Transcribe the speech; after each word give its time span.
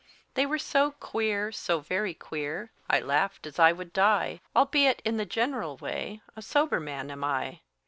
They 0.33 0.47
were 0.47 0.57
so 0.57 0.93
queer, 0.93 1.51
so 1.51 1.79
very 1.79 2.15
queer, 2.15 2.71
I 2.89 2.99
laughed 3.01 3.45
as 3.45 3.59
I 3.59 3.71
would 3.71 3.93
die; 3.93 4.41
Albeit, 4.55 4.99
in 5.05 5.17
the 5.17 5.27
general 5.27 5.77
way, 5.77 6.21
A 6.35 6.41
sober 6.41 6.79
man 6.79 7.11
am 7.11 7.23
I. 7.23 7.59